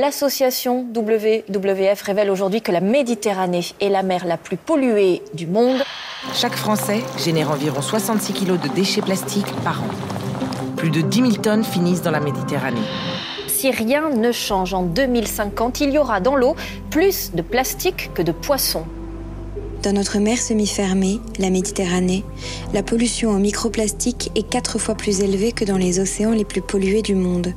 L'association 0.00 0.84
WWF 0.92 2.02
révèle 2.02 2.28
aujourd'hui 2.28 2.60
que 2.60 2.72
la 2.72 2.80
Méditerranée 2.80 3.64
est 3.80 3.88
la 3.88 4.02
mer 4.02 4.26
la 4.26 4.36
plus 4.36 4.56
polluée 4.56 5.22
du 5.34 5.46
monde. 5.46 5.84
Chaque 6.32 6.56
Français 6.56 7.00
génère 7.16 7.52
environ 7.52 7.80
66 7.80 8.32
kilos 8.32 8.60
de 8.60 8.66
déchets 8.68 9.02
plastiques 9.02 9.54
par 9.62 9.82
an. 9.82 9.86
Plus 10.76 10.90
de 10.90 11.00
10 11.00 11.18
000 11.20 11.30
tonnes 11.34 11.62
finissent 11.62 12.02
dans 12.02 12.10
la 12.10 12.18
Méditerranée. 12.18 12.80
Si 13.46 13.70
rien 13.70 14.10
ne 14.10 14.32
change 14.32 14.74
en 14.74 14.82
2050, 14.82 15.82
il 15.82 15.90
y 15.90 15.98
aura 15.98 16.18
dans 16.18 16.34
l'eau 16.34 16.56
plus 16.90 17.30
de 17.32 17.42
plastique 17.42 18.10
que 18.14 18.22
de 18.22 18.32
poissons. 18.32 18.86
Dans 19.84 19.92
notre 19.92 20.18
mer 20.18 20.38
semi-fermée, 20.38 21.20
la 21.38 21.50
Méditerranée, 21.50 22.24
la 22.72 22.82
pollution 22.82 23.30
en 23.30 23.38
microplastique 23.38 24.32
est 24.34 24.48
quatre 24.48 24.80
fois 24.80 24.96
plus 24.96 25.20
élevée 25.20 25.52
que 25.52 25.64
dans 25.64 25.76
les 25.76 26.00
océans 26.00 26.32
les 26.32 26.44
plus 26.44 26.62
pollués 26.62 27.02
du 27.02 27.14
monde. 27.14 27.52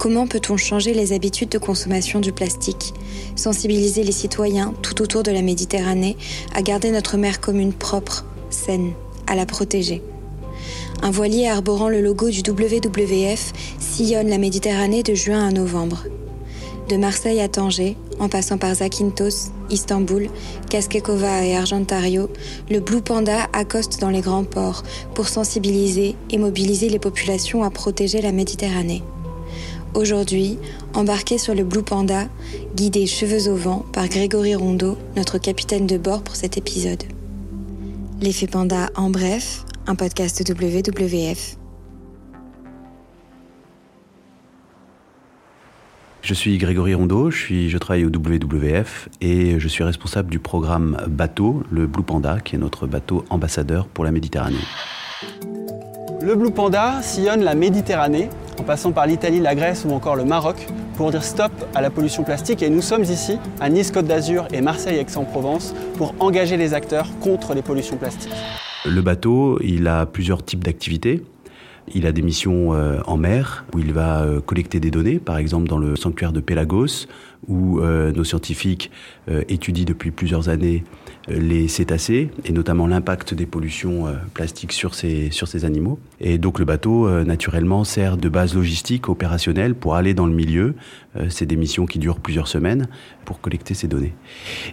Comment 0.00 0.26
peut-on 0.26 0.56
changer 0.56 0.94
les 0.94 1.12
habitudes 1.12 1.50
de 1.50 1.58
consommation 1.58 2.20
du 2.20 2.32
plastique? 2.32 2.94
Sensibiliser 3.36 4.02
les 4.02 4.12
citoyens 4.12 4.72
tout 4.80 5.02
autour 5.02 5.22
de 5.22 5.30
la 5.30 5.42
Méditerranée 5.42 6.16
à 6.54 6.62
garder 6.62 6.90
notre 6.90 7.18
mer 7.18 7.38
commune 7.38 7.74
propre, 7.74 8.24
saine, 8.48 8.94
à 9.26 9.34
la 9.34 9.44
protéger. 9.44 10.00
Un 11.02 11.10
voilier 11.10 11.48
arborant 11.48 11.90
le 11.90 12.00
logo 12.00 12.30
du 12.30 12.40
WWF 12.40 13.52
sillonne 13.78 14.30
la 14.30 14.38
Méditerranée 14.38 15.02
de 15.02 15.12
juin 15.12 15.46
à 15.46 15.50
novembre. 15.50 16.04
De 16.88 16.96
Marseille 16.96 17.42
à 17.42 17.48
Tanger, 17.48 17.98
en 18.20 18.30
passant 18.30 18.56
par 18.56 18.76
Zakynthos, 18.76 19.50
Istanbul, 19.68 20.30
Kaskekova 20.70 21.44
et 21.44 21.54
Argentario, 21.54 22.30
le 22.70 22.80
Blue 22.80 23.02
Panda 23.02 23.50
accoste 23.52 24.00
dans 24.00 24.08
les 24.08 24.22
grands 24.22 24.44
ports 24.44 24.82
pour 25.14 25.28
sensibiliser 25.28 26.16
et 26.30 26.38
mobiliser 26.38 26.88
les 26.88 26.98
populations 26.98 27.64
à 27.64 27.68
protéger 27.68 28.22
la 28.22 28.32
Méditerranée. 28.32 29.02
Aujourd'hui, 29.94 30.56
embarqué 30.94 31.36
sur 31.36 31.52
le 31.52 31.64
Blue 31.64 31.82
Panda, 31.82 32.28
guidé 32.76 33.06
cheveux 33.06 33.50
au 33.50 33.56
vent 33.56 33.84
par 33.92 34.08
Grégory 34.08 34.54
Rondeau, 34.54 34.96
notre 35.16 35.38
capitaine 35.38 35.88
de 35.88 35.98
bord 35.98 36.22
pour 36.22 36.36
cet 36.36 36.56
épisode. 36.56 37.02
L'effet 38.20 38.46
panda 38.46 38.90
en 38.94 39.10
bref, 39.10 39.64
un 39.88 39.96
podcast 39.96 40.48
WWF. 40.48 41.56
Je 46.22 46.34
suis 46.34 46.56
Grégory 46.58 46.94
Rondeau, 46.94 47.32
je, 47.32 47.38
suis, 47.38 47.70
je 47.70 47.78
travaille 47.78 48.04
au 48.04 48.10
WWF 48.10 49.08
et 49.20 49.58
je 49.58 49.66
suis 49.66 49.82
responsable 49.82 50.30
du 50.30 50.38
programme 50.38 50.98
Bateau, 51.08 51.64
le 51.72 51.88
Blue 51.88 52.04
Panda, 52.04 52.38
qui 52.38 52.54
est 52.54 52.58
notre 52.58 52.86
bateau 52.86 53.24
ambassadeur 53.28 53.88
pour 53.88 54.04
la 54.04 54.12
Méditerranée. 54.12 54.56
Le 56.22 56.34
Blue 56.34 56.52
Panda 56.52 57.00
sillonne 57.02 57.40
la 57.40 57.54
Méditerranée, 57.54 58.28
en 58.60 58.62
passant 58.62 58.92
par 58.92 59.06
l'Italie, 59.06 59.40
la 59.40 59.54
Grèce 59.54 59.86
ou 59.88 59.92
encore 59.92 60.16
le 60.16 60.24
Maroc, 60.24 60.66
pour 60.96 61.10
dire 61.10 61.24
stop 61.24 61.50
à 61.74 61.80
la 61.80 61.88
pollution 61.88 62.24
plastique. 62.24 62.62
Et 62.62 62.68
nous 62.68 62.82
sommes 62.82 63.04
ici, 63.04 63.38
à 63.58 63.70
Nice, 63.70 63.90
Côte 63.90 64.04
d'Azur 64.04 64.46
et 64.52 64.60
Marseille-Aix-en-Provence, 64.60 65.74
pour 65.96 66.14
engager 66.20 66.58
les 66.58 66.74
acteurs 66.74 67.08
contre 67.20 67.54
les 67.54 67.62
pollutions 67.62 67.96
plastiques. 67.96 68.34
Le 68.84 69.00
bateau, 69.00 69.58
il 69.62 69.88
a 69.88 70.04
plusieurs 70.04 70.44
types 70.44 70.62
d'activités. 70.62 71.22
Il 71.94 72.06
a 72.06 72.12
des 72.12 72.22
missions 72.22 72.72
euh, 72.74 73.00
en 73.06 73.16
mer 73.16 73.64
où 73.74 73.78
il 73.78 73.92
va 73.92 74.22
euh, 74.22 74.40
collecter 74.40 74.80
des 74.80 74.90
données, 74.90 75.18
par 75.18 75.38
exemple 75.38 75.68
dans 75.68 75.78
le 75.78 75.96
sanctuaire 75.96 76.32
de 76.32 76.40
Pélagos, 76.40 77.06
où 77.48 77.80
euh, 77.80 78.12
nos 78.12 78.24
scientifiques 78.24 78.90
étudient 79.48 79.84
depuis 79.84 80.10
plusieurs 80.10 80.48
années 80.48 80.84
les 81.28 81.68
cétacés 81.68 82.30
et 82.44 82.52
notamment 82.52 82.86
l'impact 82.86 83.32
des 83.34 83.46
pollutions 83.46 84.06
plastiques 84.34 84.72
sur 84.72 84.94
ces, 84.94 85.30
sur 85.30 85.46
ces 85.46 85.64
animaux. 85.64 85.98
Et 86.20 86.38
donc 86.38 86.58
le 86.58 86.64
bateau, 86.64 87.08
naturellement, 87.24 87.84
sert 87.84 88.16
de 88.16 88.28
base 88.28 88.54
logistique 88.54 89.08
opérationnelle 89.08 89.74
pour 89.74 89.94
aller 89.94 90.12
dans 90.12 90.26
le 90.26 90.34
milieu. 90.34 90.74
C'est 91.28 91.46
des 91.46 91.56
missions 91.56 91.86
qui 91.86 91.98
durent 91.98 92.18
plusieurs 92.18 92.48
semaines 92.48 92.88
pour 93.24 93.40
collecter 93.40 93.74
ces 93.74 93.86
données. 93.86 94.14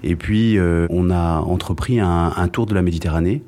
Et 0.04 0.16
puis, 0.16 0.58
on 0.90 1.12
a 1.12 1.40
entrepris 1.42 2.00
un, 2.00 2.34
un 2.36 2.48
tour 2.48 2.66
de 2.66 2.74
la 2.74 2.82
Méditerranée 2.82 3.44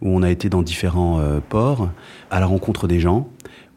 où 0.00 0.08
on 0.08 0.22
a 0.22 0.30
été 0.30 0.48
dans 0.48 0.62
différents 0.62 1.20
euh, 1.20 1.40
ports 1.40 1.90
à 2.30 2.40
la 2.40 2.46
rencontre 2.46 2.86
des 2.88 3.00
gens 3.00 3.28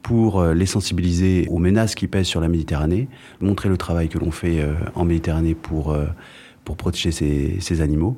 pour 0.01 0.39
euh, 0.39 0.53
les 0.53 0.65
sensibiliser 0.65 1.47
aux 1.49 1.57
menaces 1.57 1.95
qui 1.95 2.07
pèsent 2.07 2.27
sur 2.27 2.41
la 2.41 2.47
Méditerranée, 2.47 3.07
montrer 3.41 3.69
le 3.69 3.77
travail 3.77 4.09
que 4.09 4.19
l'on 4.19 4.31
fait 4.31 4.59
euh, 4.59 4.73
en 4.95 5.05
Méditerranée 5.05 5.55
pour, 5.55 5.95
pour 6.63 6.77
protéger 6.77 7.11
ces, 7.11 7.57
ces, 7.59 7.81
animaux 7.81 8.17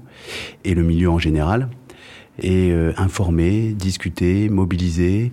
et 0.63 0.73
le 0.73 0.83
milieu 0.83 1.09
en 1.09 1.19
général, 1.19 1.69
et 2.41 2.71
informer, 2.97 3.73
discuter, 3.73 4.49
mobiliser, 4.49 5.31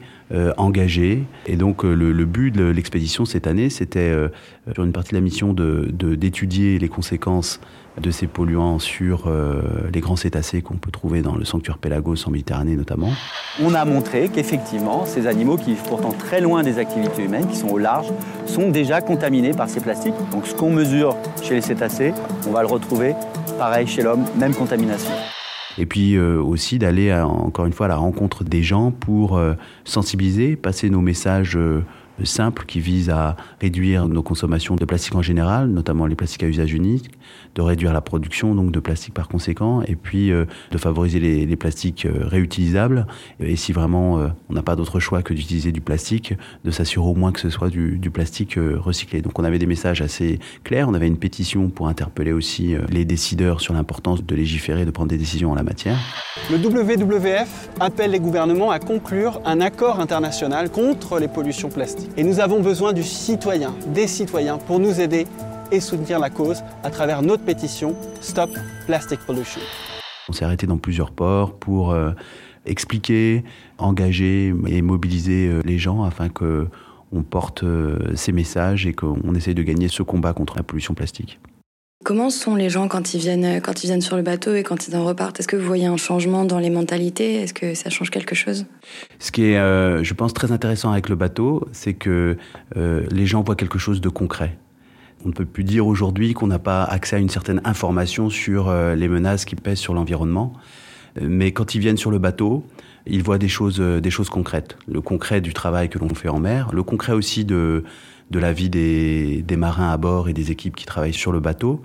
engager. 0.57 1.25
Et 1.47 1.57
donc 1.57 1.83
le, 1.83 2.13
le 2.13 2.25
but 2.25 2.51
de 2.51 2.65
l'expédition 2.65 3.25
cette 3.25 3.47
année, 3.47 3.71
c'était 3.71 4.13
sur 4.73 4.85
une 4.85 4.93
partie 4.93 5.11
de 5.11 5.17
la 5.17 5.21
mission 5.21 5.53
d'étudier 5.53 6.77
de, 6.77 6.81
les 6.81 6.89
conséquences 6.89 7.61
de 8.01 8.11
ces 8.11 8.27
polluants 8.27 8.79
sur 8.79 9.25
euh, 9.27 9.63
les 9.93 10.01
grands 10.01 10.17
cétacés 10.17 10.63
qu'on 10.63 10.77
peut 10.77 10.91
trouver 10.91 11.23
dans 11.23 11.37
le 11.37 11.45
sanctuaire 11.45 11.79
Pélagos 11.79 12.27
en 12.27 12.31
Méditerranée 12.31 12.77
notamment. 12.77 13.11
On 13.63 13.75
a 13.75 13.85
montré 13.85 14.29
qu'effectivement, 14.29 15.07
ces 15.07 15.27
animaux 15.27 15.57
qui 15.57 15.75
vivent 15.75 15.89
pourtant 15.89 16.13
très 16.13 16.41
loin 16.41 16.63
des 16.63 16.79
activités 16.79 17.23
humaines, 17.23 17.47
qui 17.47 17.57
sont 17.57 17.69
au 17.69 17.79
large, 17.79 18.09
sont 18.47 18.71
déjà 18.71 19.01
contaminés 19.01 19.53
par 19.53 19.69
ces 19.69 19.81
plastiques. 19.81 20.15
Donc 20.33 20.47
ce 20.47 20.55
qu'on 20.55 20.71
mesure 20.71 21.17
chez 21.43 21.55
les 21.55 21.61
cétacés, 21.61 22.13
on 22.49 22.51
va 22.51 22.63
le 22.63 22.69
retrouver 22.69 23.15
pareil 23.59 23.87
chez 23.87 24.03
l'homme, 24.03 24.25
même 24.37 24.55
contamination. 24.55 25.13
Et 25.79 25.87
puis 25.87 26.15
euh, 26.15 26.41
aussi 26.41 26.79
d'aller 26.79 27.13
encore 27.13 27.67
une 27.67 27.73
fois 27.73 27.87
à 27.87 27.89
la 27.89 27.97
rencontre 27.97 28.45
des 28.45 28.63
gens 28.63 28.91
pour 28.91 29.37
euh, 29.37 29.55
sensibiliser, 29.85 30.57
passer 30.57 30.91
nos 30.91 31.01
messages 31.01 31.59
simples 32.23 32.65
qui 32.67 32.81
visent 32.81 33.11
à 33.11 33.37
réduire 33.61 34.07
nos 34.09 34.23
consommations 34.23 34.77
de 34.77 34.85
plastique 34.85 35.15
en 35.15 35.23
général, 35.23 35.69
notamment 35.69 36.07
les 36.07 36.15
plastiques 36.15 36.45
à 36.45 36.47
usage 36.47 36.73
unique, 36.73 37.11
de 37.55 37.63
réduire 37.63 37.93
la 37.93 38.01
production 38.01 38.55
donc 38.55 38.71
de 38.71 38.81
plastique 38.81 39.15
par 39.15 39.29
conséquent, 39.29 39.83
et 39.83 39.97
puis 39.97 40.31
euh, 40.31 40.45
de 40.71 40.79
favoriser 40.79 41.19
les, 41.19 41.57
plastiques 41.57 42.07
euh, 42.07 42.27
réutilisables. 42.27 43.07
Et 43.41 43.57
si 43.57 43.73
vraiment 43.73 44.19
euh, 44.19 44.29
on 44.49 44.55
n'a 44.55 44.63
pas 44.63 44.77
d'autre 44.77 45.01
choix 45.01 45.23
que 45.23 45.35
d'utiliser 45.35 45.73
du 45.73 45.81
plastique, 45.81 46.35
de 46.65 46.71
s'assurer 46.71 47.07
au 47.07 47.15
moins 47.15 47.33
que 47.33 47.41
ce 47.41 47.51
soit 47.51 47.71
du 47.71 48.11
plastique 48.11 48.59
recyclé. 48.59 49.23
Donc 49.23 49.39
on 49.39 49.45
avait 49.45 49.59
des 49.59 49.67
messages 49.67 50.03
assez 50.03 50.39
clairs, 50.63 50.89
on 50.89 50.95
avait 50.95 51.07
une 51.07 51.17
pétition 51.17 51.69
pour 51.71 51.89
interpeller 51.89 52.33
aussi 52.33 52.75
les 52.91 53.05
décideurs 53.05 53.61
sur 53.61 53.75
l'importance 53.75 54.25
de 54.25 54.35
légiférer, 54.35 54.85
de 54.85 54.91
prendre 54.91 55.11
des 55.11 55.17
décisions 55.17 55.53
en 55.53 55.55
la 55.55 55.63
matière. 55.63 55.97
Le 56.51 56.59
WWF 56.59 57.71
appelle 57.81 58.11
les 58.11 58.21
gouvernements 58.21 58.71
à 58.71 58.79
conclure 58.79 59.41
un 59.45 59.61
accord 59.61 60.01
international 60.01 60.71
contre 60.71 61.19
les 61.19 61.29
pollutions 61.29 61.71
plastiques. 61.71 62.04
Et 62.17 62.25
nous 62.25 62.41
avons 62.41 62.61
besoin 62.61 62.93
du 62.93 63.03
citoyen, 63.03 63.75
des 63.89 64.07
citoyens, 64.07 64.59
pour 64.59 64.79
nous 64.79 65.01
aider 65.01 65.27
et 65.73 65.81
soutenir 65.81 66.19
la 66.19 66.31
cause 66.31 66.63
à 66.83 66.91
travers 66.91 67.23
notre 67.23 67.43
pétition 67.45 67.97
Stop 68.21 68.51
Plastic 68.87 69.21
Pollution. 69.21 69.61
On 70.29 70.33
s'est 70.33 70.45
arrêté 70.45 70.67
dans 70.67 70.79
plusieurs 70.79 71.11
ports 71.11 71.55
pour 71.55 71.93
euh, 71.93 72.13
expliquer, 72.67 73.45
engager 73.79 74.55
et 74.67 74.83
mobiliser 74.83 75.49
euh, 75.49 75.61
les 75.65 75.79
gens 75.79 76.03
afin 76.03 76.29
que 76.29 76.69
on 77.13 77.23
porte 77.23 77.63
euh, 77.63 78.15
ces 78.17 78.33
messages 78.33 78.87
et 78.87 78.93
qu'on 78.93 79.35
essaye 79.35 79.55
de 79.55 79.63
gagner 79.63 79.89
ce 79.89 80.03
combat 80.03 80.33
contre 80.33 80.57
la 80.57 80.63
pollution 80.63 80.95
plastique. 80.95 81.39
Comment 82.05 82.29
sont 82.29 82.55
les 82.55 82.69
gens 82.69 82.87
quand 82.87 83.15
ils 83.15 83.19
viennent, 83.19 83.63
quand 83.63 83.83
ils 83.83 83.87
viennent 83.87 84.03
sur 84.03 84.17
le 84.17 84.23
bateau 84.23 84.55
et 84.55 84.63
quand 84.63 84.89
ils 84.89 84.95
en 84.95 85.07
repartent? 85.07 85.41
Est-ce 85.41 85.49
que 85.49 85.57
vous 85.57 85.67
voyez 85.67 85.87
un 85.87 85.97
changement 85.97 86.45
dans 86.45 86.59
les 86.59 86.69
mentalités? 86.69 87.37
Est-ce 87.37 87.55
que 87.55 87.75
ça 87.75 87.89
change 87.89 88.11
quelque 88.11 88.35
chose? 88.35 88.67
Ce 89.19 89.33
qui 89.33 89.47
est, 89.47 89.57
euh, 89.57 90.05
je 90.05 90.13
pense, 90.13 90.35
très 90.35 90.53
intéressant 90.53 90.93
avec 90.93 91.09
le 91.09 91.17
bateau, 91.17 91.67
c'est 91.73 91.95
que 91.95 92.37
euh, 92.77 93.07
les 93.11 93.25
gens 93.25 93.43
voient 93.43 93.57
quelque 93.57 93.79
chose 93.79 94.03
de 94.03 94.11
concret. 94.11 94.59
On 95.25 95.29
ne 95.29 95.33
peut 95.33 95.47
plus 95.47 95.65
dire 95.65 95.87
aujourd'hui 95.87 96.35
qu'on 96.35 96.47
n'a 96.47 96.59
pas 96.59 96.85
accès 96.85 97.17
à 97.17 97.19
une 97.21 97.31
certaine 97.31 97.63
information 97.65 98.29
sur 98.29 98.69
euh, 98.69 98.95
les 98.95 99.09
menaces 99.09 99.47
qui 99.47 99.57
pèsent 99.57 99.79
sur 99.79 99.95
l'environnement. 99.95 100.53
Mais 101.21 101.53
quand 101.53 101.75
ils 101.75 101.81
viennent 101.81 101.97
sur 101.97 102.11
le 102.11 102.19
bateau, 102.19 102.67
ils 103.07 103.23
voient 103.23 103.39
des 103.39 103.49
choses, 103.49 103.81
euh, 103.81 104.01
des 104.01 104.11
choses 104.11 104.29
concrètes. 104.29 104.77
Le 104.87 105.01
concret 105.01 105.41
du 105.41 105.53
travail 105.53 105.89
que 105.89 105.99
l'on 105.99 106.09
fait 106.15 106.29
en 106.29 106.41
mer, 106.41 106.71
le 106.73 106.83
concret 106.83 107.13
aussi 107.13 107.45
de, 107.45 107.85
de 108.35 108.41
la 108.41 108.53
vie 108.53 108.69
des, 108.69 109.57
marins 109.57 109.93
à 109.93 109.97
bord 109.97 110.29
et 110.29 110.33
des 110.33 110.51
équipes 110.51 110.75
qui 110.75 110.87
travaillent 110.87 111.15
sur 111.15 111.31
le 111.31 111.39
bateau. 111.39 111.81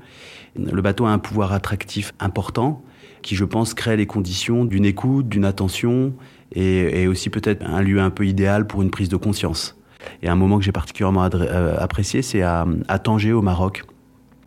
Le 0.56 0.82
bateau 0.82 1.06
a 1.06 1.12
un 1.12 1.20
pouvoir 1.20 1.54
attractif 1.54 2.12
important 2.20 2.82
qui, 3.22 3.36
je 3.36 3.46
pense, 3.46 3.76
crée 3.76 3.98
les 3.98 4.08
conditions 4.08 4.66
d'une 4.66 4.86
écoute, 4.86 5.30
d'une 5.30 5.46
attention 5.46 6.14
et, 6.54 7.04
et 7.04 7.08
aussi 7.08 7.30
peut-être 7.30 7.64
un 7.64 7.82
lieu 7.82 8.02
un 8.02 8.10
peu 8.10 8.26
idéal 8.26 8.66
pour 8.66 8.82
une 8.82 8.90
prise 8.90 9.10
de 9.10 9.16
conscience. 9.16 9.78
Et 10.24 10.28
un 10.28 10.36
moment 10.36 10.58
que 10.58 10.64
j'ai 10.64 10.72
particulièrement 10.72 11.30
euh, 11.32 11.78
apprécié, 11.78 12.24
c'est 12.24 12.42
à, 12.42 12.66
à 12.88 12.98
Tanger, 12.98 13.34
au 13.34 13.44
Maroc. 13.44 13.84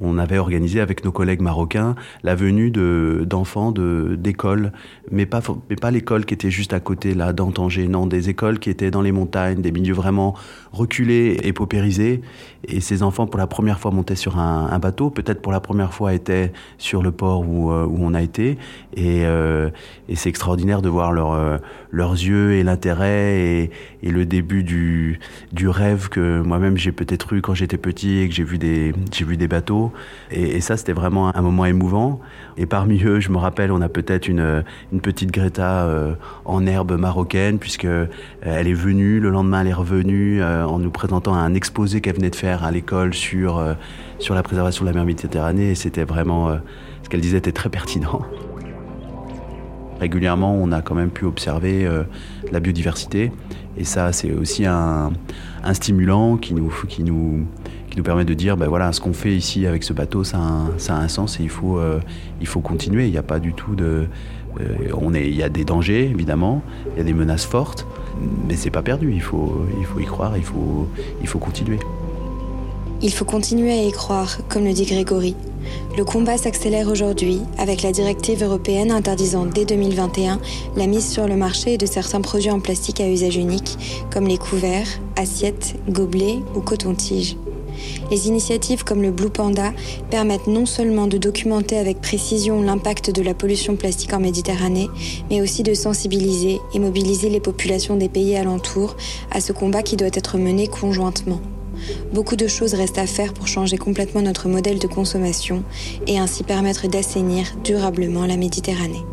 On 0.02 0.18
avait 0.18 0.38
organisé 0.38 0.80
avec 0.80 1.04
nos 1.04 1.12
collègues 1.12 1.40
marocains 1.40 1.94
la 2.22 2.34
venue 2.34 2.70
d'enfants 2.70 3.72
de, 3.72 4.16
d'écoles, 4.18 4.72
mais 5.10 5.26
pas, 5.26 5.40
mais 5.70 5.76
pas 5.76 5.90
l'école 5.90 6.24
qui 6.24 6.34
était 6.34 6.50
juste 6.50 6.72
à 6.72 6.80
côté 6.80 7.14
là 7.14 7.32
d'Antanger, 7.32 7.88
non, 7.88 8.06
des 8.06 8.28
écoles 8.28 8.58
qui 8.58 8.68
étaient 8.68 8.90
dans 8.90 9.02
les 9.02 9.12
montagnes, 9.12 9.62
des 9.62 9.72
milieux 9.72 9.94
vraiment 9.94 10.34
reculés 10.72 11.38
et 11.42 11.52
paupérisés. 11.52 12.20
Et 12.66 12.80
ces 12.80 13.02
enfants, 13.02 13.26
pour 13.26 13.38
la 13.38 13.46
première 13.46 13.78
fois, 13.80 13.90
montaient 13.90 14.16
sur 14.16 14.38
un, 14.38 14.78
bateau, 14.78 15.10
peut-être 15.10 15.42
pour 15.42 15.52
la 15.52 15.60
première 15.60 15.92
fois 15.92 16.14
étaient 16.14 16.52
sur 16.78 17.02
le 17.02 17.12
port 17.12 17.46
où, 17.46 17.70
euh, 17.70 17.84
où 17.84 17.98
on 18.00 18.14
a 18.14 18.22
été. 18.22 18.58
Et, 18.94 19.24
euh, 19.24 19.70
et 20.08 20.16
c'est 20.16 20.28
extraordinaire 20.28 20.82
de 20.82 20.88
voir 20.88 21.12
leur, 21.12 21.32
euh, 21.32 21.58
leurs 21.90 22.12
yeux 22.12 22.52
et 22.54 22.62
l'intérêt 22.62 23.38
et, 23.38 23.70
et, 24.02 24.10
le 24.10 24.26
début 24.26 24.62
du, 24.62 25.20
du 25.52 25.68
rêve 25.68 26.08
que 26.08 26.40
moi-même 26.40 26.76
j'ai 26.76 26.92
peut-être 26.92 27.32
eu 27.32 27.42
quand 27.42 27.54
j'étais 27.54 27.78
petit 27.78 28.18
et 28.18 28.28
que 28.28 28.34
j'ai 28.34 28.44
vu 28.44 28.58
des, 28.58 28.94
j'ai 29.12 29.24
vu 29.24 29.36
des 29.36 29.48
bateaux. 29.48 29.91
Et, 30.30 30.60
ça, 30.60 30.76
c'était 30.76 30.92
vraiment 30.92 31.34
un 31.34 31.42
moment 31.42 31.64
émouvant. 31.64 32.20
Et 32.56 32.66
parmi 32.66 33.02
eux, 33.02 33.20
je 33.20 33.30
me 33.30 33.38
rappelle, 33.38 33.72
on 33.72 33.80
a 33.80 33.88
peut-être 33.88 34.28
une, 34.28 34.62
petite 35.02 35.30
Greta 35.32 35.88
en 36.44 36.66
herbe 36.66 36.92
marocaine, 36.98 37.58
puisque 37.58 37.86
elle 38.42 38.68
est 38.68 38.74
venue, 38.74 39.20
le 39.20 39.30
lendemain 39.30 39.62
elle 39.62 39.68
est 39.68 39.72
revenue 39.72 40.42
en 40.42 40.78
nous 40.78 40.90
présentant 40.90 41.34
un 41.34 41.54
exposé 41.54 42.00
qu'elle 42.00 42.16
venait 42.16 42.30
de 42.30 42.36
faire 42.36 42.64
à 42.64 42.70
l'école 42.70 43.14
sur, 43.14 43.58
euh, 43.58 43.74
sur 44.18 44.34
la 44.34 44.42
préservation 44.42 44.84
de 44.84 44.90
la 44.90 44.94
mer 44.94 45.04
Méditerranée 45.04 45.70
et 45.70 45.74
c'était 45.74 46.04
vraiment 46.04 46.48
euh, 46.48 46.56
ce 47.02 47.08
qu'elle 47.08 47.20
disait 47.20 47.38
était 47.38 47.52
très 47.52 47.68
pertinent. 47.68 48.22
Régulièrement, 50.00 50.54
on 50.54 50.72
a 50.72 50.82
quand 50.82 50.94
même 50.94 51.10
pu 51.10 51.24
observer 51.24 51.86
euh, 51.86 52.02
la 52.50 52.60
biodiversité 52.60 53.30
et 53.76 53.84
ça, 53.84 54.12
c'est 54.12 54.32
aussi 54.32 54.66
un, 54.66 55.12
stimulant 55.72 56.36
qui 56.36 56.54
nous, 56.54 56.72
qui, 56.88 57.02
nous, 57.02 57.46
qui 57.90 57.96
nous 57.96 58.02
permet 58.02 58.24
de 58.24 58.34
dire 58.34 58.56
ben 58.56 58.68
voilà, 58.68 58.92
ce 58.92 59.00
qu'on 59.00 59.12
fait 59.12 59.34
ici 59.34 59.66
avec 59.66 59.82
ce 59.82 59.92
bateau, 59.92 60.24
ça 60.24 60.38
a 60.38 60.40
un, 60.40 60.78
ça 60.78 60.96
a 60.96 60.98
un 60.98 61.08
sens 61.08 61.40
et 61.40 61.42
il 61.42 61.48
faut, 61.48 61.80
il 62.40 62.46
faut 62.46 62.60
continuer. 62.60 63.08
Il 63.08 63.16
a 63.16 63.22
pas 63.22 63.38
du 63.38 63.54
tout 63.54 63.74
de. 63.74 64.06
on 64.94 65.14
est, 65.14 65.28
il 65.28 65.36
y 65.36 65.42
a 65.42 65.48
des 65.48 65.64
dangers, 65.64 66.04
évidemment, 66.04 66.62
il 66.94 66.98
y 66.98 67.00
a 67.00 67.04
des 67.04 67.14
menaces 67.14 67.46
fortes, 67.46 67.86
mais 68.46 68.56
c'est 68.56 68.70
pas 68.70 68.82
perdu. 68.82 69.12
Il 69.12 69.22
faut, 69.22 69.66
il 69.78 69.86
faut 69.86 70.00
y 70.00 70.06
croire, 70.06 70.36
il 70.36 70.44
faut, 70.44 70.88
il 71.22 71.28
faut 71.28 71.38
continuer. 71.38 71.78
Il 73.04 73.12
faut 73.12 73.24
continuer 73.24 73.72
à 73.72 73.82
y 73.82 73.90
croire, 73.90 74.38
comme 74.48 74.64
le 74.64 74.72
dit 74.72 74.84
Grégory. 74.84 75.34
Le 75.98 76.04
combat 76.04 76.38
s'accélère 76.38 76.88
aujourd'hui 76.88 77.40
avec 77.58 77.82
la 77.82 77.90
directive 77.90 78.44
européenne 78.44 78.92
interdisant 78.92 79.44
dès 79.44 79.64
2021 79.64 80.40
la 80.76 80.86
mise 80.86 81.10
sur 81.10 81.26
le 81.26 81.34
marché 81.34 81.78
de 81.78 81.86
certains 81.86 82.20
produits 82.20 82.52
en 82.52 82.60
plastique 82.60 83.00
à 83.00 83.08
usage 83.08 83.36
unique, 83.36 83.76
comme 84.12 84.28
les 84.28 84.38
couverts, 84.38 84.86
assiettes, 85.16 85.74
gobelets 85.88 86.38
ou 86.54 86.60
coton-tiges. 86.60 87.36
Les 88.12 88.28
initiatives 88.28 88.84
comme 88.84 89.02
le 89.02 89.10
Blue 89.10 89.30
Panda 89.30 89.72
permettent 90.08 90.46
non 90.46 90.64
seulement 90.64 91.08
de 91.08 91.18
documenter 91.18 91.78
avec 91.78 92.00
précision 92.00 92.62
l'impact 92.62 93.10
de 93.10 93.22
la 93.22 93.34
pollution 93.34 93.74
plastique 93.74 94.12
en 94.12 94.20
Méditerranée, 94.20 94.88
mais 95.28 95.40
aussi 95.40 95.64
de 95.64 95.74
sensibiliser 95.74 96.60
et 96.72 96.78
mobiliser 96.78 97.30
les 97.30 97.40
populations 97.40 97.96
des 97.96 98.08
pays 98.08 98.36
alentours 98.36 98.96
à 99.32 99.40
ce 99.40 99.52
combat 99.52 99.82
qui 99.82 99.96
doit 99.96 100.08
être 100.14 100.38
mené 100.38 100.68
conjointement. 100.68 101.40
Beaucoup 102.12 102.36
de 102.36 102.46
choses 102.46 102.74
restent 102.74 102.98
à 102.98 103.06
faire 103.06 103.32
pour 103.32 103.48
changer 103.48 103.78
complètement 103.78 104.22
notre 104.22 104.48
modèle 104.48 104.78
de 104.78 104.86
consommation 104.86 105.62
et 106.06 106.18
ainsi 106.18 106.42
permettre 106.42 106.88
d'assainir 106.88 107.46
durablement 107.64 108.26
la 108.26 108.36
Méditerranée. 108.36 109.04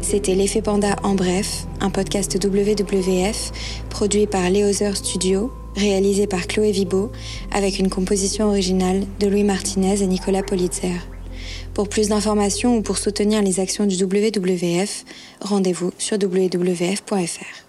C'était 0.00 0.34
L'effet 0.34 0.62
panda 0.62 0.96
en 1.02 1.14
bref, 1.14 1.66
un 1.80 1.90
podcast 1.90 2.38
WWF 2.42 3.52
produit 3.90 4.26
par 4.26 4.48
Leozer 4.50 4.96
Studio, 4.96 5.52
réalisé 5.76 6.26
par 6.26 6.46
Chloé 6.46 6.70
Vibo, 6.70 7.10
avec 7.52 7.78
une 7.78 7.90
composition 7.90 8.46
originale 8.46 9.02
de 9.20 9.26
Louis 9.26 9.44
Martinez 9.44 10.02
et 10.02 10.06
Nicolas 10.06 10.42
Politzer. 10.42 11.06
Pour 11.74 11.88
plus 11.88 12.08
d'informations 12.08 12.76
ou 12.76 12.82
pour 12.82 12.98
soutenir 12.98 13.42
les 13.42 13.60
actions 13.60 13.86
du 13.86 14.02
WWF, 14.02 15.04
rendez-vous 15.40 15.92
sur 15.98 16.16
wwf.fr. 16.20 17.67